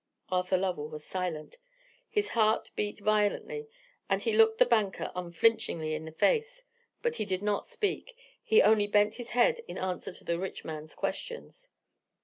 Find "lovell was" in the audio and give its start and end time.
0.57-1.03